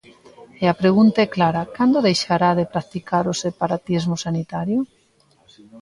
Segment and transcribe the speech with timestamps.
[0.63, 4.79] E a pregunta é clara: ¿cando deixará de practicar o separatismo sanitario?